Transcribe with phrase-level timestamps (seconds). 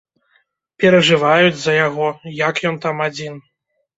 [0.83, 2.07] Перажываюць за яго,
[2.47, 3.37] як ён там адзін.